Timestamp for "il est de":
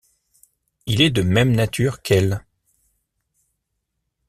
0.87-1.21